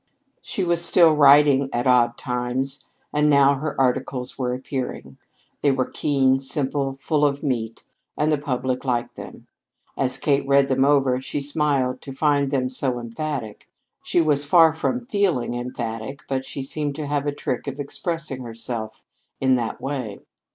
She 0.41 0.63
was 0.63 0.83
still 0.83 1.13
writing 1.13 1.69
at 1.71 1.85
odd 1.85 2.17
times'; 2.17 2.87
and 3.13 3.29
now 3.29 3.53
her 3.59 3.79
articles 3.79 4.35
were 4.35 4.51
appearing. 4.51 5.19
They 5.61 5.71
were 5.71 5.85
keen, 5.91 6.37
simple, 6.41 6.93
full 6.99 7.23
of 7.23 7.43
meat, 7.43 7.85
and 8.17 8.31
the 8.31 8.39
public 8.39 8.83
liked 8.83 9.15
them. 9.15 9.45
As 9.95 10.17
Kate 10.17 10.47
read 10.47 10.69
them 10.69 10.83
over, 10.85 11.21
she 11.21 11.39
smiled 11.39 12.01
to 12.01 12.13
find 12.13 12.49
them 12.49 12.67
so 12.67 12.97
emphatic. 12.99 13.69
She 14.01 14.21
was 14.21 14.43
far 14.43 14.73
from 14.73 15.05
feeling 15.05 15.53
emphatic, 15.53 16.23
but 16.27 16.45
she 16.47 16.63
seemed 16.63 16.95
to 16.95 17.05
have 17.05 17.27
a 17.27 17.31
trick 17.31 17.67
of 17.67 17.79
expressing 17.79 18.41
herself 18.41 19.03
in 19.39 19.53
that 19.57 19.79
way. 19.79 20.17